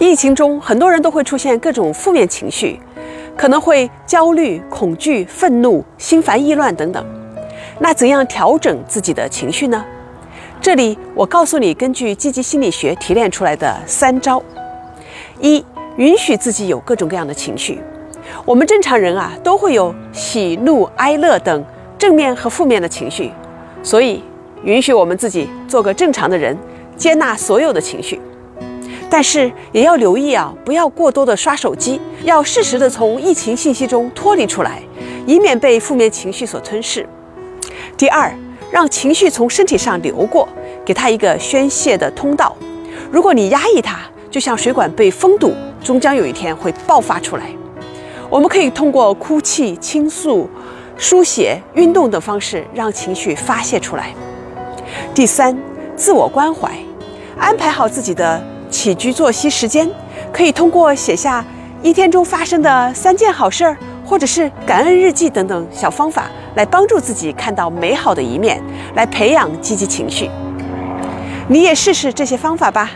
[0.00, 2.80] 疫情中，很多人都会出现各种负面情绪，
[3.36, 7.04] 可能会焦虑、恐惧、愤怒、心烦意乱等等。
[7.78, 9.84] 那怎样调整自己的情绪呢？
[10.58, 14.42] 这里我告诉你，根据积极心理学提炼出来的三招：
[15.38, 15.62] 一、
[15.98, 17.78] 允许自己有各种各样的情绪。
[18.46, 21.62] 我们正常人啊，都会有喜怒哀乐等
[21.98, 23.30] 正面和负面的情绪，
[23.82, 24.24] 所以
[24.64, 26.56] 允许我们自己做个正常的人，
[26.96, 28.18] 接纳所有的情绪。
[29.10, 34.80] 但是也要留意啊，不要过多的刷手机，要适时的从疫情信息中脱离出来，
[35.26, 37.04] 以免被负面情绪所吞噬。
[37.96, 38.32] 第二，
[38.70, 40.48] 让情绪从身体上流过，
[40.84, 42.56] 给它一个宣泄的通道。
[43.10, 43.98] 如果你压抑它，
[44.30, 47.46] 就像水管被封堵，终将有一天会爆发出来。
[48.30, 50.48] 我们可以通过哭泣、倾诉、
[50.96, 54.14] 书写、运动等方式，让情绪发泄出来。
[55.12, 55.58] 第三，
[55.96, 56.70] 自我关怀，
[57.36, 58.40] 安排好自己的
[58.70, 59.90] 起居作息时间，
[60.32, 61.44] 可以通过写下
[61.82, 63.76] 一天中发生的三件好事儿。
[64.02, 66.24] 或者是感恩日记等等小方法，
[66.56, 68.60] 来帮助自己看到美好的一面，
[68.96, 70.28] 来培养积极情绪。
[71.46, 72.90] 你也试试这些方法吧。